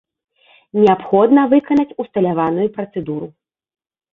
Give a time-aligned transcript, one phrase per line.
[0.81, 3.27] Неабходна выканаць усталяваную працэдуру.